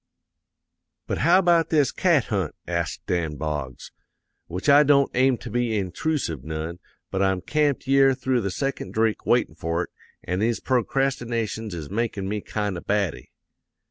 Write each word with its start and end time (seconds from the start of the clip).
"'But 1.05 1.19
how 1.19 1.37
about 1.37 1.69
this 1.69 1.91
cat 1.91 2.23
hunt?' 2.33 2.55
asks 2.67 2.99
Dan 3.05 3.35
Boggs. 3.35 3.91
'Which 4.47 4.67
I 4.67 4.81
don't 4.81 5.11
aim 5.13 5.37
to 5.37 5.51
be 5.51 5.79
introosive 5.79 6.43
none, 6.43 6.79
but 7.11 7.21
I'm 7.21 7.39
camped 7.39 7.85
yere 7.85 8.15
through 8.15 8.41
the 8.41 8.49
second 8.49 8.95
drink 8.95 9.27
waitin' 9.27 9.53
for 9.53 9.83
it, 9.83 9.89
an' 10.23 10.39
these 10.39 10.59
procrastinations 10.59 11.75
is 11.75 11.91
makn' 11.91 12.27
me 12.27 12.41
kind 12.41 12.79
o' 12.79 12.81
batty.' 12.81 13.29